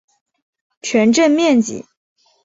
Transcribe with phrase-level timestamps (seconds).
[0.81, 1.85] 全镇面积。